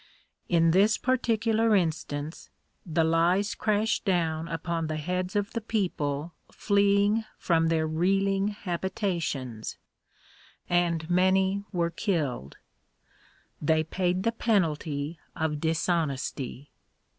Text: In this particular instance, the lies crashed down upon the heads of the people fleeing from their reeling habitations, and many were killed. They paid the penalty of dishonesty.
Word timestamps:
In 0.49 0.71
this 0.71 0.97
particular 0.97 1.75
instance, 1.75 2.49
the 2.87 3.03
lies 3.03 3.53
crashed 3.53 4.03
down 4.03 4.47
upon 4.47 4.87
the 4.87 4.95
heads 4.97 5.35
of 5.35 5.53
the 5.53 5.61
people 5.61 6.33
fleeing 6.51 7.23
from 7.37 7.67
their 7.67 7.85
reeling 7.85 8.47
habitations, 8.47 9.77
and 10.67 11.07
many 11.07 11.65
were 11.71 11.91
killed. 11.91 12.57
They 13.61 13.83
paid 13.83 14.23
the 14.23 14.31
penalty 14.31 15.19
of 15.35 15.61
dishonesty. 15.61 16.71